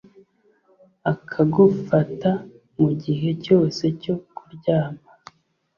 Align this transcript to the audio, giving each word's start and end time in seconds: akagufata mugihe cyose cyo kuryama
akagufata 1.11 2.31
mugihe 2.81 3.29
cyose 3.45 3.83
cyo 4.01 4.15
kuryama 4.35 5.03